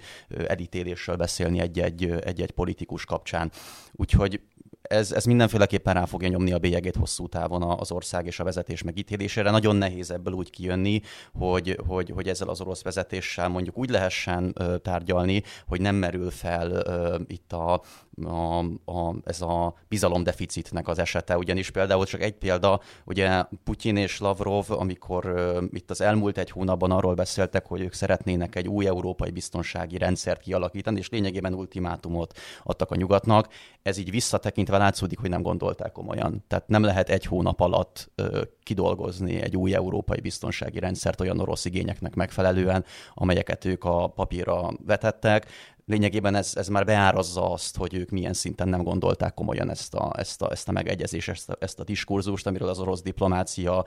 [1.08, 3.52] elítélésről beszélni egy-egy, egy-egy politikus kapcsán.
[3.92, 4.42] Úgyhogy
[4.82, 8.84] ez, ez mindenféleképpen rá fogja nyomni a bélyegét hosszú távon az ország és a vezetés
[8.84, 9.52] megítélésére.
[9.52, 11.02] Nagyon nehéz ebből úgy kijönni,
[11.34, 16.84] hogy, hogy, hogy ezzel az orosz vezetéssel mondjuk úgy lehessen tárgyalni, hogy nem merül fel
[17.28, 17.82] itt a,
[18.24, 24.20] a, a, ez a bizalomdeficitnek az esete, ugyanis például csak egy példa, ugye Putyin és
[24.20, 28.88] Lavrov, amikor uh, itt az elmúlt egy hónapban arról beszéltek, hogy ők szeretnének egy új
[28.88, 33.48] európai biztonsági rendszert kialakítani, és lényegében ultimátumot adtak a nyugatnak,
[33.82, 36.44] ez így visszatekintve látszódik, hogy nem gondolták komolyan.
[36.48, 41.66] Tehát nem lehet egy hónap alatt uh, kidolgozni egy új európai biztonsági rendszert olyan orosz
[41.66, 45.46] igényeknek megfelelően, amelyeket ők a papírra vetettek
[45.86, 50.14] lényegében ez, ez már beárazza azt, hogy ők milyen szinten nem gondolták komolyan ezt a,
[50.18, 53.86] ezt a, ezt a megegyezést, ezt a, ezt a diskurzust, amiről az orosz diplomácia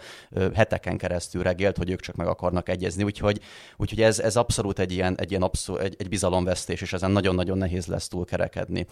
[0.54, 3.02] heteken keresztül regélt, hogy ők csak meg akarnak egyezni.
[3.02, 3.40] Úgyhogy,
[3.76, 7.58] úgyhogy ez, ez abszolút egy ilyen, egy, ilyen abszol, egy, egy bizalomvesztés, és ezen nagyon-nagyon
[7.58, 8.86] nehéz lesz túlkerekedni.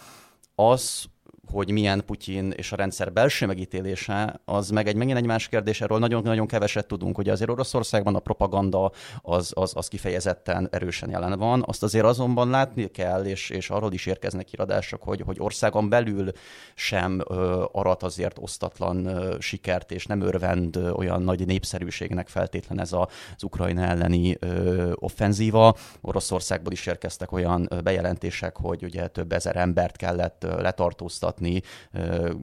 [0.54, 1.04] Az,
[1.50, 5.80] hogy milyen Putyin és a rendszer belső megítélése, az meg egy megint egy más kérdés,
[5.80, 7.18] erről nagyon-nagyon keveset tudunk.
[7.18, 11.64] Ugye azért Oroszországban a propaganda az, az, az kifejezetten erősen jelen van.
[11.66, 16.30] Azt azért azonban látni kell, és, és arról is érkeznek iradások, hogy, hogy országon belül
[16.74, 22.80] sem ö, arat azért osztatlan ö, sikert, és nem örvend ö, olyan nagy népszerűségnek feltétlen
[22.80, 25.74] ez a, az Ukrajna elleni ö, offenzíva.
[26.00, 31.62] Oroszországból is érkeztek olyan bejelentések, hogy ugye több ezer embert kellett letartóztatni, támogatni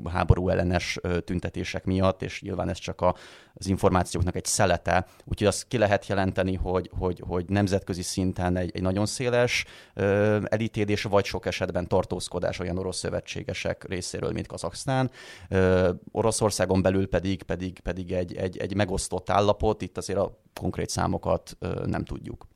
[0.10, 3.16] háború ellenes tüntetések miatt, és nyilván ez csak a,
[3.54, 5.06] az információknak egy szelete.
[5.26, 9.66] Úgyhogy azt ki lehet jelenteni, hogy, hogy, hogy nemzetközi szinten egy, egy nagyon széles
[10.44, 15.12] elítélés, vagy sok esetben tartózkodás olyan orosz szövetségesek részéről, mint Kazaksztán.
[16.12, 21.58] Oroszországon belül pedig, pedig, pedig egy, egy, egy megosztott állapot, itt azért a konkrét számokat
[21.86, 22.53] nem tudjuk.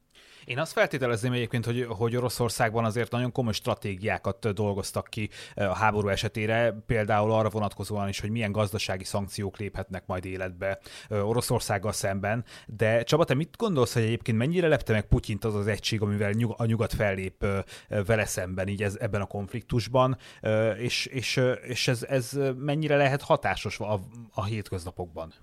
[0.48, 6.08] Én azt feltételezném egyébként, hogy, hogy Oroszországban azért nagyon komoly stratégiákat dolgoztak ki a háború
[6.08, 10.80] esetére, például arra vonatkozóan is, hogy milyen gazdasági szankciók léphetnek majd életbe
[11.10, 12.46] Oroszországgal szemben.
[12.66, 16.34] De Csaba, te mit gondolsz, hogy egyébként mennyire lepte meg Putyint az az egység, amivel
[16.58, 17.46] a nyugat fellép
[17.88, 20.18] vele szemben így ez, ebben a konfliktusban,
[20.78, 24.00] és, és, és ez, ez mennyire lehet hatásos a,
[24.34, 25.34] a hétköznapokban?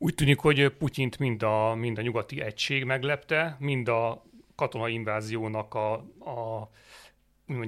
[0.00, 5.74] Úgy tűnik, hogy Putyint mind a, mind a nyugati egység meglepte, mind a katonai inváziónak
[5.74, 6.70] a, a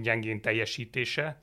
[0.02, 1.42] gyengén teljesítése.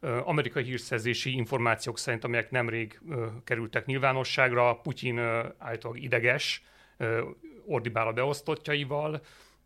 [0.00, 3.00] Amerikai hírszerzési információk szerint, amelyek nemrég
[3.44, 5.18] kerültek nyilvánosságra, Putyin
[5.58, 6.64] állítólag ideges,
[7.66, 9.22] ordibál a beosztottjaival,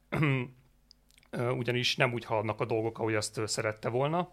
[1.60, 4.32] ugyanis nem úgy haladnak a dolgok, ahogy azt szerette volna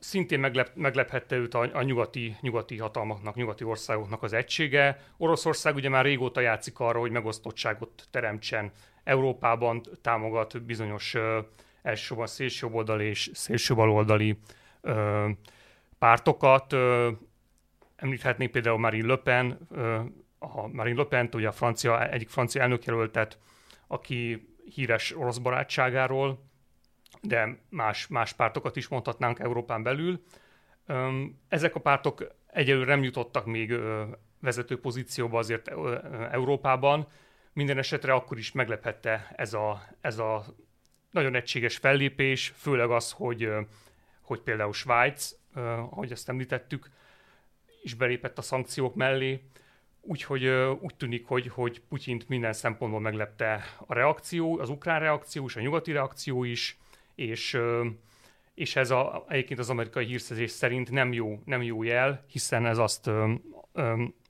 [0.00, 5.00] szintén meglep, meglephette őt a, a nyugati, nyugati hatalmaknak, nyugati országoknak az egysége.
[5.16, 8.72] Oroszország ugye már régóta játszik arra, hogy megosztottságot teremtsen.
[9.04, 11.22] Európában támogat bizonyos uh,
[11.82, 14.38] elsősorban szélsőjobboldali és szélsőbaloldali
[14.82, 15.30] uh,
[15.98, 16.72] pártokat.
[16.72, 17.06] Uh,
[17.96, 20.00] említhetnék például Marine Le Pen, uh,
[20.38, 23.38] a Marine Le Pen, ugye a francia, egyik francia elnökjelöltet,
[23.86, 26.49] aki híres orosz barátságáról,
[27.20, 30.24] de más, más pártokat is mondhatnánk Európán belül.
[31.48, 33.74] Ezek a pártok egyelőre nem jutottak még
[34.40, 35.68] vezető pozícióba azért
[36.30, 37.08] Európában.
[37.52, 40.44] Minden esetre akkor is meglephette ez a, ez a
[41.10, 43.48] nagyon egységes fellépés, főleg az, hogy,
[44.20, 46.90] hogy például Svájc, ahogy ezt említettük,
[47.82, 49.42] is belépett a szankciók mellé,
[50.00, 50.46] úgyhogy
[50.80, 55.60] úgy tűnik, hogy, hogy Putyint minden szempontból meglepte a reakció, az ukrán reakció és a
[55.60, 56.78] nyugati reakció is,
[57.20, 57.58] és,
[58.54, 62.78] és ez a, egyébként az amerikai hírszerzés szerint nem jó, nem jó jel, hiszen ez
[62.78, 63.10] azt,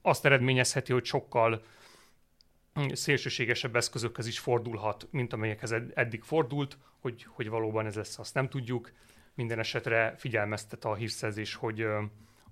[0.01, 1.63] azt eredményezheti, hogy sokkal
[2.91, 8.49] szélsőségesebb eszközökhez is fordulhat, mint amelyekhez eddig fordult, hogy, hogy valóban ez lesz, azt nem
[8.49, 8.91] tudjuk.
[9.33, 11.87] Minden esetre figyelmeztet a hírszerzés, hogy,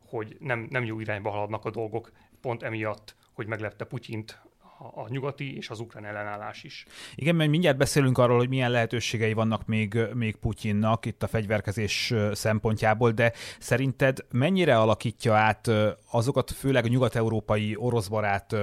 [0.05, 4.41] hogy nem, nem jó irányba haladnak a dolgok, pont emiatt, hogy meglepte Putyint
[4.79, 6.85] a nyugati és az ukrán ellenállás is.
[7.15, 12.13] Igen, mert mindjárt beszélünk arról, hogy milyen lehetőségei vannak még, még Putyinnak itt a fegyverkezés
[12.31, 15.71] szempontjából, de szerinted mennyire alakítja át
[16.11, 18.55] azokat, főleg a nyugat-európai oroszbarát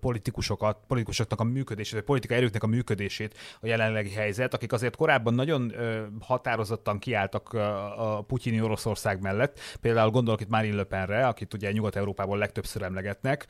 [0.00, 5.34] politikusokat, politikusoknak a működését, vagy politikai erőknek a működését a jelenlegi helyzet, akik azért korábban
[5.34, 5.72] nagyon
[6.20, 7.52] határozottan kiálltak
[7.96, 9.58] a putyini Oroszország mellett.
[9.80, 13.46] Például gondolok itt Marine Le Penre, akit ugye Nyugat-Európában legtöbbször emlegetnek.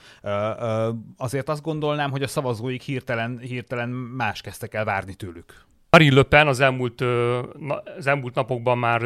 [1.17, 5.65] Azért azt gondolnám, hogy a szavazóik hirtelen, hirtelen más kezdtek el várni tőlük.
[5.91, 7.01] Marine Le Pen az elmúlt,
[7.97, 9.03] az elmúlt napokban már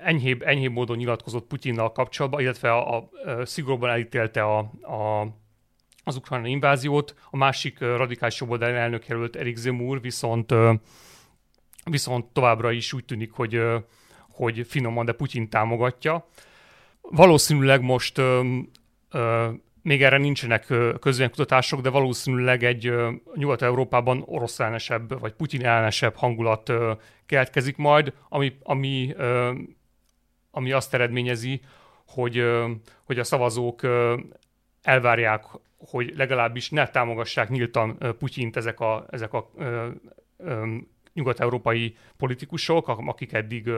[0.00, 5.26] enyhébb, enyhébb módon nyilatkozott Putyinnal kapcsolatban, illetve a, a, a szigorúban elítélte a, a,
[6.04, 7.14] az ukrán inváziót.
[7.30, 10.54] A másik radikális jobboldali elnök jelölt Erik Zemur viszont,
[11.84, 13.60] viszont továbbra is úgy tűnik, hogy,
[14.28, 16.28] hogy finoman, de Putyin támogatja.
[17.00, 18.20] Valószínűleg most
[19.88, 20.66] még erre nincsenek
[21.00, 22.92] közönkutatások, de valószínűleg egy
[23.34, 26.72] Nyugat-Európában orosz ellenesebb, vagy Putyin ellenesebb hangulat
[27.26, 29.14] keletkezik majd, ami, ami,
[30.50, 31.60] ami azt eredményezi,
[32.06, 32.44] hogy,
[33.04, 33.80] hogy a szavazók
[34.82, 35.44] elvárják,
[35.78, 39.50] hogy legalábbis ne támogassák nyíltan Putyint ezek a, ezek a
[41.12, 43.70] nyugat-európai politikusok, akik eddig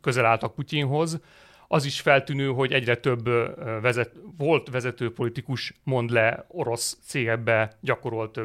[0.00, 1.20] közel álltak Putyinhoz,
[1.68, 3.24] az is feltűnő, hogy egyre több
[3.80, 8.40] vezet, volt vezető politikus mond le orosz cégekbe gyakorolt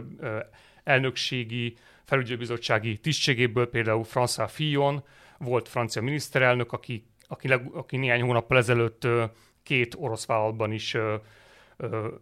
[0.84, 5.04] elnökségi, felügyelőbizottsági tisztségéből, például François Fillon,
[5.38, 9.08] volt francia miniszterelnök, aki, aki, leg, aki néhány hónappal ezelőtt
[9.64, 10.98] két orosz vállalatban is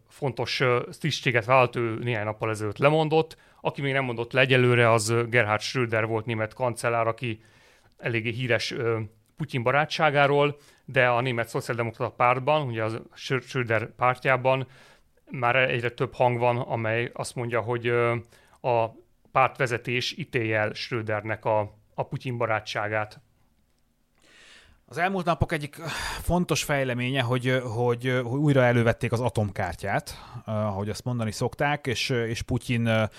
[0.10, 0.64] fontos
[1.00, 3.38] tisztséget vállalt, ő néhány nappal ezelőtt lemondott.
[3.62, 7.42] Aki még nem mondott le egyelőre, az Gerhard Schröder volt német kancellár, aki
[7.98, 8.76] eléggé híres
[9.38, 10.58] Putyin barátságáról,
[10.90, 14.68] de a német szociáldemokrata pártban, ugye a Schröder pártjában
[15.32, 17.88] már egyre több hang van, amely azt mondja, hogy
[18.62, 18.90] a
[19.32, 21.60] pártvezetés ítélje el Schrödernek a,
[21.94, 23.22] a Putyin barátságát.
[24.90, 25.76] Az elmúlt napok egyik
[26.22, 30.14] fontos fejleménye, hogy, hogy, hogy újra elővették az atomkártyát,
[30.46, 33.10] ahogy azt mondani szokták, és, és Putyin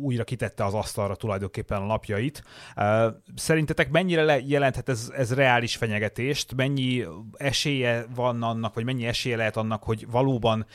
[0.00, 2.42] újra kitette az asztalra tulajdonképpen a napjait.
[3.34, 6.54] Szerintetek mennyire jelenthet ez, ez reális fenyegetést?
[6.54, 7.04] Mennyi
[7.36, 10.66] esélye van annak, vagy mennyi esélye lehet annak, hogy valóban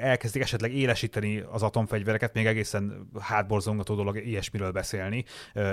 [0.00, 5.24] elkezdik esetleg élesíteni az atomfegyvereket, még egészen hátborzongató dolog ilyesmiről beszélni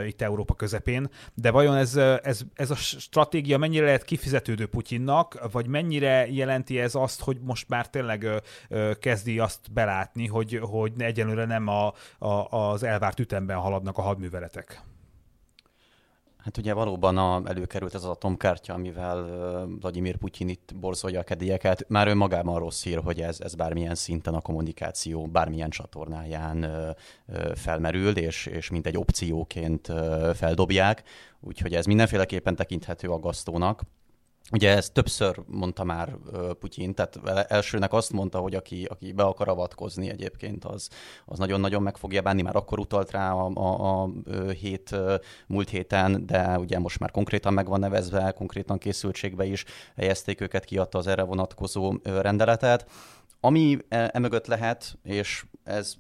[0.08, 5.52] itt Európa közepén, de vajon ez, ez, ez a strat stratégia mennyire lehet kifizetődő Putyinnak,
[5.52, 8.28] vagy mennyire jelenti ez azt, hogy most már tényleg
[9.00, 14.82] kezdi azt belátni, hogy, hogy egyenlőre nem a, a, az elvárt ütemben haladnak a hadműveletek?
[16.44, 19.26] Hát ugye valóban a, előkerült ez az atomkártya, amivel
[19.80, 21.86] Vladimir Putyin itt borzolja a kedélyeket.
[21.90, 26.68] Már önmagában rossz hír, hogy ez, ez bármilyen szinten a kommunikáció, bármilyen csatornáján
[27.56, 29.92] felmerül, és, és mint egy opcióként
[30.34, 31.04] feldobják.
[31.40, 33.84] Úgyhogy ez mindenféleképpen tekinthető aggasztónak.
[34.52, 36.16] Ugye ezt többször mondta már
[36.60, 40.90] Putyin, tehát elsőnek azt mondta, hogy aki, aki be akar avatkozni egyébként, az,
[41.26, 44.10] az nagyon-nagyon meg fogja bánni, már akkor utalt rá a, a, a
[44.52, 44.96] hét,
[45.48, 50.66] múlt héten, de ugye most már konkrétan meg van nevezve, konkrétan készültségbe is helyezték őket,
[50.66, 52.90] kiadta az erre vonatkozó rendeletet.
[53.40, 55.96] Ami e, emögött lehet, és ez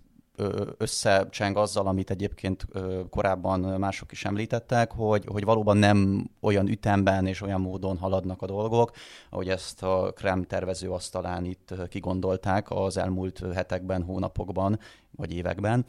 [0.77, 2.65] összecseng azzal, amit egyébként
[3.09, 8.45] korábban mások is említettek, hogy, hogy valóban nem olyan ütemben és olyan módon haladnak a
[8.45, 8.91] dolgok,
[9.29, 14.79] ahogy ezt a Krem tervező asztalán itt kigondolták az elmúlt hetekben, hónapokban
[15.11, 15.85] vagy években.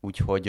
[0.00, 0.48] Úgyhogy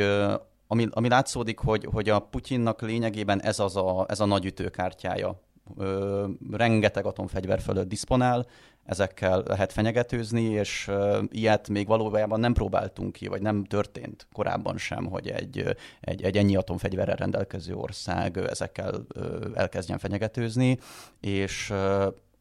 [0.68, 5.42] ami, ami látszódik, hogy, hogy a Putyinnak lényegében ez, az a, ez a nagy ütőkártyája.
[5.78, 8.46] Ö, rengeteg atomfegyver fölött diszponál,
[8.86, 10.92] ezekkel lehet fenyegetőzni, és
[11.30, 16.38] ilyet még valójában nem próbáltunk ki, vagy nem történt korábban sem, hogy egy, egy, egy
[16.38, 19.06] ennyi atomfegyverrel rendelkező ország ezekkel
[19.54, 20.78] elkezdjen fenyegetőzni,
[21.20, 21.74] és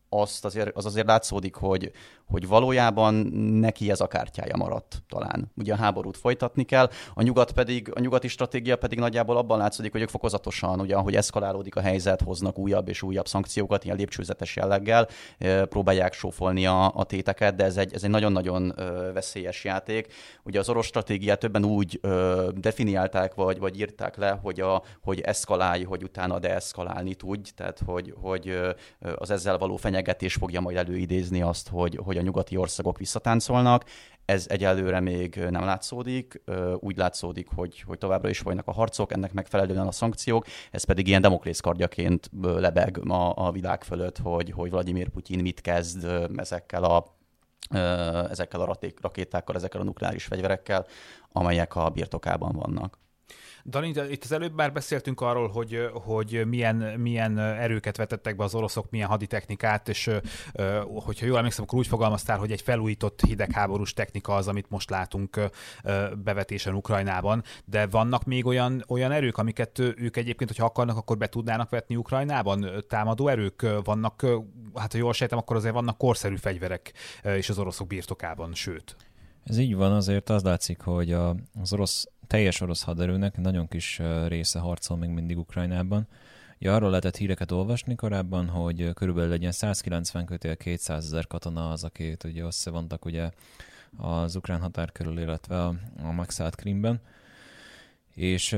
[0.09, 1.91] azt azért, az azért látszódik, hogy,
[2.27, 3.15] hogy valójában
[3.61, 5.51] neki ez a kártyája maradt talán.
[5.57, 9.93] Ugye a háborút folytatni kell, a nyugat pedig, a nyugati stratégia pedig nagyjából abban látszódik,
[9.93, 14.57] hogy ők fokozatosan, ugye ahogy eszkalálódik a helyzet, hoznak újabb és újabb szankciókat, ilyen lépcsőzetes
[14.57, 15.09] jelleggel,
[15.69, 18.75] próbálják sófolni a, a téteket, de ez egy, ez egy nagyon-nagyon
[19.15, 20.13] veszélyes játék.
[20.45, 22.01] Ugye az orosz stratégiát többen úgy
[22.55, 28.15] definiálták, vagy, vagy írták le, hogy, a, hogy eszkalálj, hogy utána deeszkalálni tudj, tehát hogy,
[28.21, 28.59] hogy
[29.17, 33.85] az ezzel való fenyegetés fogja majd előidézni azt, hogy, hogy a nyugati országok visszatáncolnak.
[34.25, 36.43] Ez egyelőre még nem látszódik,
[36.79, 41.07] úgy látszódik, hogy, hogy továbbra is folynak a harcok, ennek megfelelően a szankciók, ez pedig
[41.07, 46.85] ilyen demoklész kardjaként lebeg a, a világ fölött, hogy, hogy Vladimir Putyin mit kezd ezekkel
[46.85, 47.21] a
[48.31, 50.87] ezekkel a rakétákkal, ezekkel a nukleáris fegyverekkel,
[51.33, 52.99] amelyek a birtokában vannak.
[53.67, 58.55] Dani, itt az előbb már beszéltünk arról, hogy, hogy milyen, milyen erőket vetettek be az
[58.55, 60.11] oroszok, milyen haditechnikát, és
[60.87, 65.41] hogyha jól emlékszem, akkor úgy fogalmaztál, hogy egy felújított hidegháborús technika az, amit most látunk
[66.25, 71.27] bevetésen Ukrajnában, de vannak még olyan, olyan erők, amiket ők egyébként, hogyha akarnak, akkor be
[71.27, 72.67] tudnának vetni Ukrajnában?
[72.89, 74.27] Támadó erők vannak,
[74.75, 76.93] hát ha jól sejtem, akkor azért vannak korszerű fegyverek
[77.37, 78.97] is az oroszok birtokában, sőt.
[79.45, 84.59] Ez így van, azért az látszik, hogy az orosz teljes orosz haderőnek nagyon kis része
[84.59, 86.07] harcol még mindig Ukrajnában.
[86.59, 91.85] Ja, arról lehetett híreket olvasni korábban, hogy körülbelül legyen 190 kötél 200 ezer katona az,
[91.85, 93.31] akit ugye összevontak ugye
[93.97, 97.01] az ukrán határ körül, illetve a, a megszállt Krimben.
[98.15, 98.57] És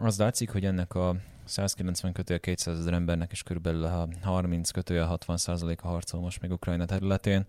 [0.00, 5.02] az látszik, hogy ennek a 190 kötője 200 ezer embernek is körülbelül a 30 kötője
[5.02, 5.36] 60
[5.82, 7.46] a harcol most még Ukrajna területén.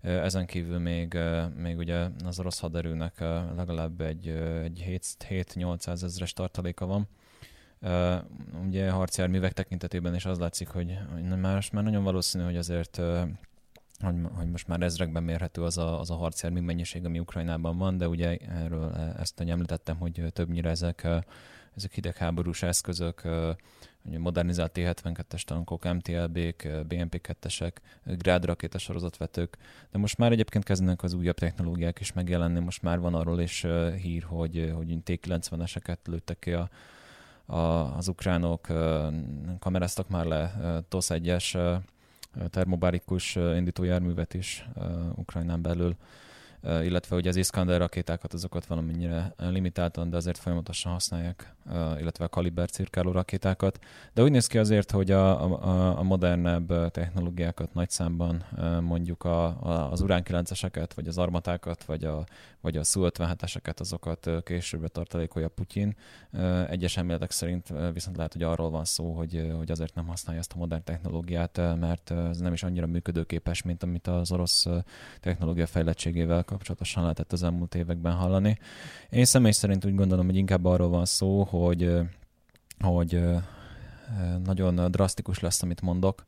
[0.00, 1.18] Ezen kívül még,
[1.56, 3.20] még ugye az orosz haderőnek
[3.56, 4.28] legalább egy,
[4.62, 7.08] egy 7-800 ezeres tartaléka van.
[8.66, 10.98] Ugye harcjárművek tekintetében is az látszik, hogy
[11.40, 13.00] már, már nagyon valószínű, hogy azért
[14.00, 17.96] hogy, hogy most már ezrekben mérhető az a, az a harcjármű mennyiség, ami Ukrajnában van,
[17.96, 21.06] de ugye erről ezt hogy említettem, hogy többnyire ezek
[21.78, 23.22] ezek hidegháborús eszközök,
[24.02, 27.72] modernizált T-72-es tankok, MTLB-k, BMP-2-esek,
[28.04, 29.56] Grád rakéta sorozatvetők,
[29.90, 33.66] de most már egyébként kezdenek az újabb technológiák is megjelenni, most már van arról is
[34.02, 36.68] hír, hogy, hogy T-90-eseket lőttek ki a,
[37.46, 38.66] a, az ukránok,
[39.58, 40.54] kameráztak már le
[40.88, 41.78] TOSZ 1-es
[42.50, 44.68] termobárikus indítójárművet is
[45.14, 45.96] Ukrajnán belül,
[46.62, 51.54] illetve ugye az Iskander rakétákat, azokat valamennyire limitáltan, de azért folyamatosan használják,
[51.98, 53.78] illetve a kaliber cirkáló rakétákat.
[54.12, 58.44] De úgy néz ki azért, hogy a, a, a modernebb technológiákat nagy számban
[58.80, 62.24] mondjuk a, a, az Urán 9-eseket, vagy az armatákat, vagy a,
[62.60, 65.96] vagy a Su-57-eseket, azokat későbbre tartalékolja Putyin.
[66.68, 70.52] Egyes elméletek szerint viszont lehet, hogy arról van szó, hogy, hogy azért nem használja ezt
[70.52, 74.66] a modern technológiát, mert ez nem is annyira működőképes, mint amit az orosz
[75.20, 78.58] technológia fejlettségével kapcsolatosan lehetett az elmúlt években hallani.
[79.10, 82.00] Én személy szerint úgy gondolom, hogy inkább arról van szó, hogy,
[82.78, 83.20] hogy
[84.44, 86.26] nagyon drasztikus lesz, amit mondok,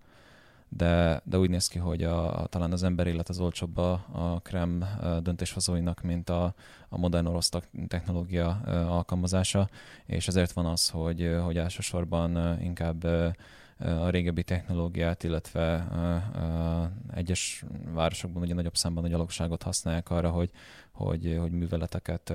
[0.68, 4.40] de, de úgy néz ki, hogy a, talán az ember élet az olcsóbb a, a
[4.42, 4.84] Krem
[5.22, 6.54] döntéshozóinak, mint a,
[6.88, 7.50] a modern orosz
[7.88, 9.68] technológia alkalmazása,
[10.06, 13.06] és ezért van az, hogy, hogy elsősorban inkább
[13.80, 15.86] a régebbi technológiát, illetve
[17.14, 20.50] egyes városokban ugye nagyobb számban a gyalogságot használják arra, hogy,
[20.92, 22.32] hogy, hogy műveleteket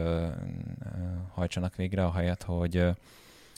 [1.33, 2.85] hajtsanak végre, ahelyett, hogy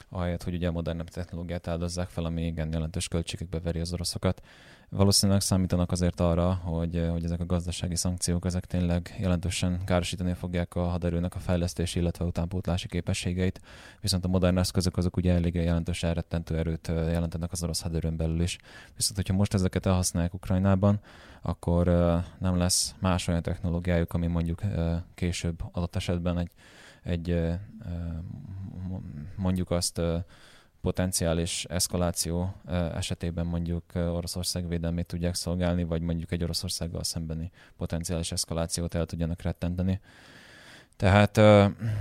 [0.10, 4.42] ahelyett, hogy ugye a modernebb technológiát áldozzák fel, ami igen jelentős költségekbe veri az oroszokat.
[4.90, 10.76] Valószínűleg számítanak azért arra, hogy, hogy ezek a gazdasági szankciók ezek tényleg jelentősen károsítani fogják
[10.76, 13.62] a haderőnek a fejlesztési, illetve utánpótlási képességeit,
[14.02, 18.42] viszont a modern eszközök azok ugye elég jelentős elrettentő erőt jelentenek az orosz haderőn belül
[18.42, 18.58] is.
[18.96, 21.00] Viszont, hogyha most ezeket elhasználják Ukrajnában,
[21.42, 21.86] akkor
[22.40, 24.62] nem lesz más olyan technológiájuk, ami mondjuk
[25.16, 26.52] később adott esetben egy,
[27.04, 27.40] egy
[29.36, 30.02] mondjuk azt
[30.88, 32.54] potenciális eszkaláció
[32.94, 39.42] esetében mondjuk Oroszország védelmét tudják szolgálni, vagy mondjuk egy Oroszországgal szembeni potenciális eszkalációt el tudjanak
[39.42, 40.00] rettenteni.
[40.96, 41.40] Tehát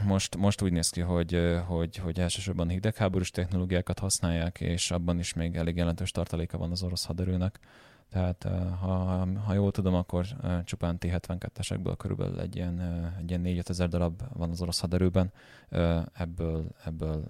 [0.04, 5.32] most, most úgy néz ki, hogy, hogy, hogy elsősorban hidegháborús technológiákat használják, és abban is
[5.32, 7.58] még elég jelentős tartaléka van az orosz haderőnek.
[8.10, 8.46] Tehát
[8.80, 10.26] ha, ha jól tudom, akkor
[10.64, 12.80] csupán T-72-esekből körülbelül egy ilyen,
[13.18, 15.32] egy ilyen 4 ezer darab van az orosz haderőben.
[16.12, 17.26] Ebből, ebből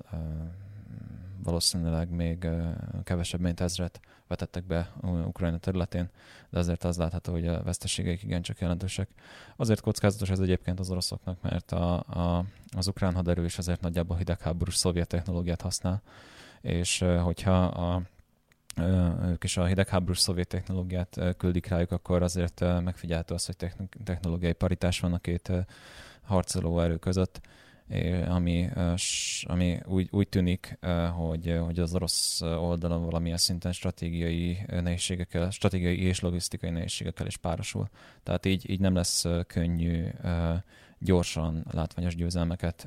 [1.42, 2.49] valószínűleg még
[3.05, 6.09] kevesebb, mint ezret vetettek be Ukrajna területén,
[6.51, 9.09] de azért az látható, hogy a veszteségeik igencsak jelentősek.
[9.57, 12.44] Azért kockázatos ez egyébként az oroszoknak, mert a, a,
[12.77, 16.03] az ukrán haderő is azért nagyjából hidegháborús szovjet technológiát használ,
[16.61, 18.03] és hogyha a
[19.29, 23.72] ők is a hidegháborús szovjet technológiát küldik rájuk, akkor azért megfigyelhető az, hogy
[24.05, 25.53] technológiai paritás van a két
[26.22, 27.40] harcoló erő között,
[28.29, 28.68] ami,
[29.42, 30.79] ami úgy, úgy tűnik,
[31.16, 37.88] hogy, hogy az orosz oldalon valamilyen szinten stratégiai nehézségekkel, stratégiai és logisztikai nehézségekkel is párosul.
[38.22, 40.05] Tehát így, így nem lesz könnyű
[40.99, 42.87] gyorsan látványos győzelmeket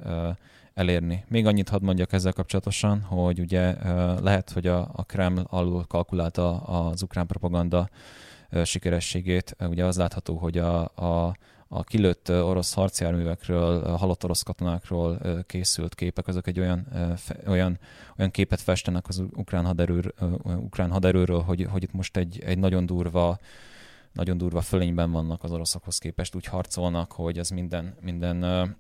[0.74, 1.24] elérni.
[1.28, 3.76] Még annyit hadd mondjak ezzel kapcsolatosan, hogy ugye
[4.22, 7.90] lehet, hogy a, a Kreml alul kalkulálta az ukrán propaganda
[8.64, 9.56] sikerességét.
[9.60, 11.36] Ugye az látható, hogy a, a,
[11.72, 16.88] a kilőtt orosz harcjárművekről, halott orosz katonákról készült képek, azok egy olyan,
[17.48, 17.80] olyan,
[18.18, 22.86] olyan képet festenek az ukrán, haderő, ukrán haderőről, hogy, hogy itt most egy, egy nagyon
[22.86, 23.40] durva
[24.14, 28.76] nagyon durva fölényben vannak az oroszokhoz képest, úgy harcolnak, hogy az minden, minden,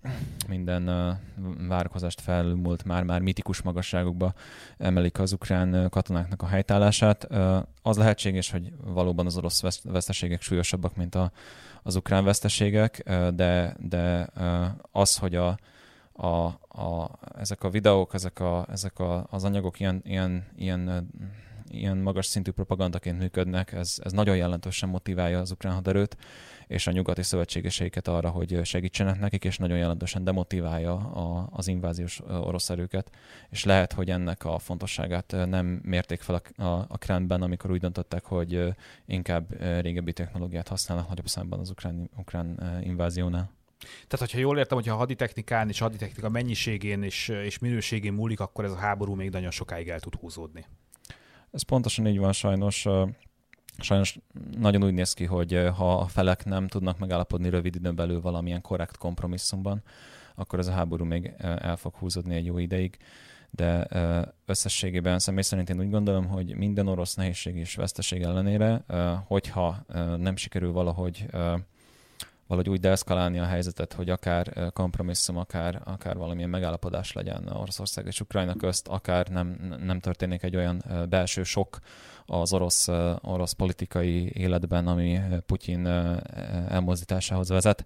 [0.48, 0.86] minden
[1.68, 4.34] várakozást felmúlt már-már mitikus magasságokba
[4.78, 7.28] emelik az ukrán katonáknak a helytállását.
[7.82, 11.32] Az lehetséges, hogy valóban az orosz veszteségek súlyosabbak, mint a,
[11.84, 13.04] az ukrán veszteségek,
[13.34, 14.30] de, de
[14.92, 15.58] az, hogy a,
[16.12, 21.10] a, a, ezek a videók, ezek, a, ezek a, az anyagok ilyen, ilyen, ilyen
[21.72, 26.18] ilyen magas szintű propagandaként működnek, ez, ez nagyon jelentősen motiválja az ukrán haderőt,
[26.68, 32.22] és a nyugati szövetségeseiket arra, hogy segítsenek nekik, és nagyon jelentősen demotiválja a, az inváziós
[32.28, 33.12] orosz erőket.
[33.50, 37.80] És lehet, hogy ennek a fontosságát nem mérték fel a, a, a Kremben, amikor úgy
[37.80, 38.74] döntöttek, hogy
[39.06, 43.58] inkább régebbi technológiát használnak nagyobb számban az ukrán, ukrán inváziónál.
[43.80, 48.40] Tehát, hogyha jól értem, hogyha a haditechnikán és a haditechnika mennyiségén és, és minőségén múlik,
[48.40, 50.66] akkor ez a háború még nagyon sokáig el tud húzódni.
[51.52, 52.88] Ez pontosan így van sajnos.
[53.82, 54.18] Sajnos
[54.58, 58.62] nagyon úgy néz ki, hogy ha a felek nem tudnak megállapodni rövid időn belül valamilyen
[58.62, 59.84] korrekt kompromisszumban,
[60.36, 62.98] akkor ez a háború még el fog húzódni egy jó ideig.
[63.52, 63.88] De
[64.46, 68.84] összességében személy szerint én úgy gondolom, hogy minden orosz nehézség és veszteség ellenére,
[69.28, 69.86] hogyha
[70.18, 71.26] nem sikerül valahogy
[72.50, 78.22] valahogy úgy deeszkalálni a helyzetet, hogy akár kompromisszum, akár, akár valamilyen megállapodás legyen Oroszország és
[78.22, 81.80] Ukrajna közt, akár nem, nem történik egy olyan belső sok
[82.26, 82.88] az orosz,
[83.22, 85.88] orosz politikai életben, ami Putyin
[86.68, 87.84] elmozdításához vezet,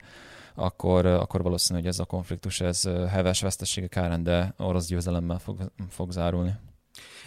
[0.56, 5.72] akkor, akkor valószínű, hogy ez a konfliktus ez heves veszteségek árán, de orosz győzelemmel fog,
[5.90, 6.56] fog zárulni.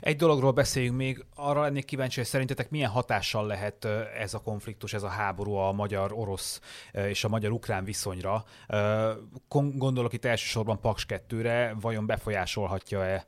[0.01, 3.85] Egy dologról beszéljünk még, arra lennék kíváncsi, hogy szerintetek milyen hatással lehet
[4.19, 6.61] ez a konfliktus, ez a háború a magyar-orosz
[6.93, 8.45] és a magyar-ukrán viszonyra.
[9.49, 13.27] Gondolok itt elsősorban Paks 2-re, vajon befolyásolhatja-e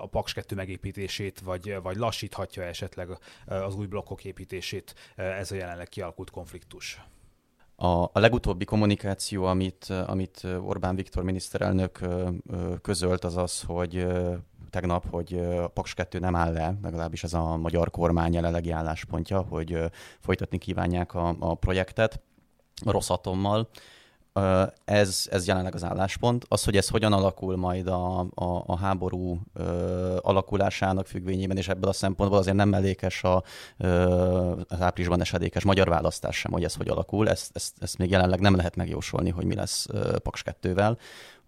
[0.00, 3.08] a Paks 2 megépítését, vagy, vagy lassíthatja esetleg
[3.46, 7.00] az új blokkok építését ez a jelenleg kialakult konfliktus?
[7.76, 12.00] A, a legutóbbi kommunikáció, amit, amit Orbán Viktor miniszterelnök
[12.82, 14.06] közölt, az az, hogy
[14.70, 19.40] tegnap, hogy a Paks 2 nem áll le, legalábbis ez a magyar kormány jelenlegi álláspontja,
[19.40, 19.78] hogy
[20.20, 22.20] folytatni kívánják a, a projektet
[22.84, 23.68] a Rosszatommal.
[24.84, 26.44] Ez, ez jelenleg az álláspont.
[26.48, 31.90] Az, hogy ez hogyan alakul majd a, a, a háború ö, alakulásának függvényében, és ebből
[31.90, 33.42] a szempontból azért nem mellékes a,
[33.76, 33.86] ö,
[34.68, 37.28] az áprilisban esedékes magyar választás sem, hogy ez hogy alakul.
[37.28, 40.96] Ezt, ezt, ezt még jelenleg nem lehet megjósolni, hogy mi lesz ö, Paks 2-vel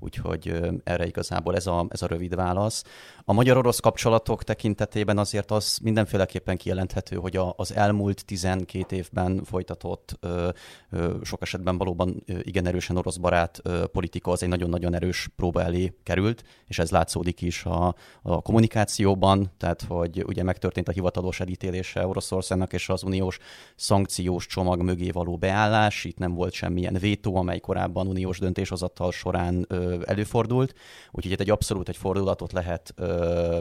[0.03, 2.84] úgyhogy erre igazából ez a, ez a rövid válasz.
[3.24, 10.16] A magyar-orosz kapcsolatok tekintetében azért az mindenféleképpen kijelenthető, hogy a, az elmúlt 12 évben folytatott,
[10.20, 10.48] ö,
[10.90, 15.62] ö, sok esetben valóban igen erősen orosz barát ö, politika az egy nagyon-nagyon erős próba
[15.62, 21.40] elé került, és ez látszódik is a, a kommunikációban, tehát hogy ugye megtörtént a hivatalos
[21.40, 23.38] elítélése Oroszországnak és az uniós
[23.76, 29.64] szankciós csomag mögé való beállás, itt nem volt semmilyen vétó, amely korábban uniós döntéshozattal során
[29.68, 30.74] ö, előfordult,
[31.11, 32.95] úgyhogy itt egy abszolút egy fordulatot lehet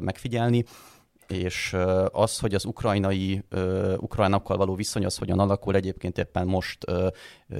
[0.01, 0.65] megfigyelni
[1.31, 1.75] és
[2.11, 3.43] az, hogy az ukrajnai,
[3.97, 6.85] ukránokkal való viszony az hogyan alakul, egyébként éppen most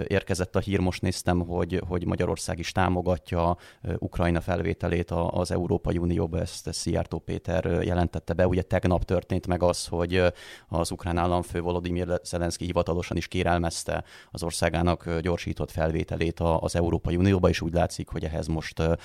[0.08, 3.58] érkezett a hír, most néztem, hogy, hogy Magyarország is támogatja
[4.00, 8.48] Ukrajna felvételét az Európai Unióba, ezt Szijjártó Péter jelentette be.
[8.48, 10.24] Ugye tegnap történt meg az, hogy
[10.68, 17.50] az ukrán államfő Volodymyr Zelenszky hivatalosan is kérelmezte az országának gyorsított felvételét az Európai Unióba,
[17.50, 18.98] és úgy látszik, hogy ehhez most a,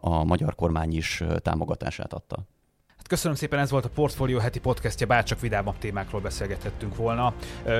[0.00, 2.46] a magyar kormány is támogatását adta.
[3.08, 7.34] Köszönöm szépen, ez volt a Portfolio heti podcastja, bárcsak vidámabb témákról beszélgethettünk volna.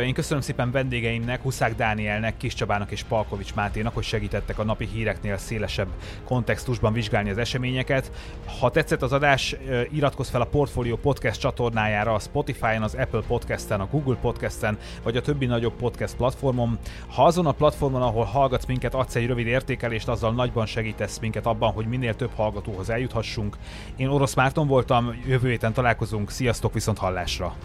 [0.05, 4.89] Én köszönöm szépen vendégeimnek, Huszák Dánielnek, Kis Csabának és Palkovics Máténak, hogy segítettek a napi
[4.93, 5.89] híreknél szélesebb
[6.25, 8.13] kontextusban vizsgálni az eseményeket.
[8.61, 9.57] Ha tetszett az adás,
[9.91, 15.17] iratkozz fel a Portfolio podcast csatornájára a Spotify-on, az Apple Podcast-en, a Google Podcast-en, vagy
[15.17, 16.79] a többi nagyobb podcast platformon.
[17.09, 21.47] Ha azon a platformon, ahol hallgatsz minket, adsz egy rövid értékelést, azzal nagyban segítesz minket
[21.47, 23.57] abban, hogy minél több hallgatóhoz eljuthassunk.
[23.97, 26.31] Én Orosz Márton voltam, jövő héten találkozunk.
[26.31, 27.57] Sziasztok, viszont hallásra!